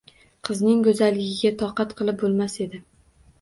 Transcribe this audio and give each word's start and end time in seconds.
Qizning 0.47 0.79
go’zalligiga 0.87 1.51
toqat 1.59 1.93
qilib 2.01 2.19
bo’lmas 2.25 2.57
edi. 2.67 2.83